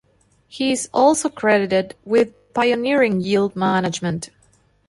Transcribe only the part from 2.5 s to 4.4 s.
pioneering yield management.